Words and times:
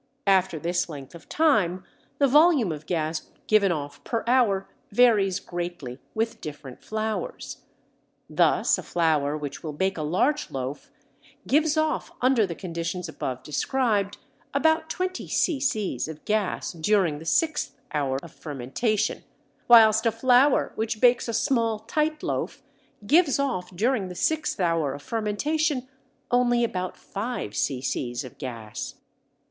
After 0.25 0.57
this 0.57 0.89
length 0.89 1.13
of 1.13 1.29
time 1.29 1.83
the 2.17 2.25
volume 2.27 2.71
of 2.71 2.87
gas 2.87 3.29
given 3.45 3.71
off 3.71 4.03
per 4.03 4.23
hour 4.25 4.67
varies 4.91 5.39
greatly 5.39 5.99
with 6.15 6.41
different 6.41 6.83
flours. 6.83 7.59
Thus 8.27 8.79
a 8.79 8.81
flour 8.81 9.37
which 9.37 9.61
will 9.61 9.73
bake 9.73 9.99
a 9.99 10.01
large 10.01 10.49
loaf 10.49 10.89
gives 11.45 11.77
off 11.77 12.11
under 12.19 12.47
the 12.47 12.55
conditions 12.55 13.07
above 13.07 13.43
described 13.43 14.17
about 14.55 14.89
20 14.89 15.27
c.c. 15.27 15.99
of 16.09 16.25
gas 16.25 16.71
during 16.71 17.19
the 17.19 17.23
sixth 17.23 17.79
hour 17.93 18.17
of 18.23 18.31
fermentation, 18.33 19.23
whilst 19.67 20.07
a 20.07 20.11
flour 20.11 20.71
which 20.73 20.99
bakes 20.99 21.27
a 21.27 21.31
small 21.33 21.77
tight 21.77 22.23
loaf 22.23 22.63
gives 23.05 23.37
off 23.37 23.69
during 23.75 24.07
the 24.07 24.15
sixth 24.15 24.59
hour 24.59 24.95
of 24.95 25.03
fermentation 25.03 25.87
only 26.31 26.63
about 26.63 26.97
5 26.97 27.55
c.c. 27.55 28.15
of 28.25 28.39
gas. 28.39 28.95